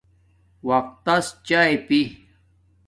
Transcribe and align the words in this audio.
وقت 0.67 0.91
تس 1.05 1.25
چاݵے 1.47 1.75
پی 1.87 2.01